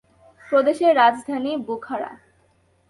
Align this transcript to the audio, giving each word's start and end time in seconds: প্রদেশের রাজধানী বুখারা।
প্রদেশের 0.41 0.91
রাজধানী 0.95 1.51
বুখারা। 1.67 2.11